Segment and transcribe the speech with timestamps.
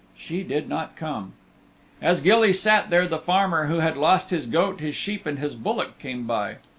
[0.17, 1.33] She did not come.
[2.01, 5.53] As Gilly sat there the farmer who had lost his goat, his sheep and his
[5.53, 6.55] bullock came by.